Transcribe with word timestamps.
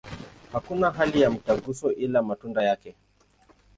Hakuna 0.51 0.91
hati 0.91 1.19
za 1.19 1.29
mtaguso, 1.29 1.91
ila 1.91 2.23
matunda 2.23 2.63
yake. 2.63 2.95